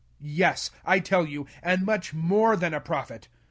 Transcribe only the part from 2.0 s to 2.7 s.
more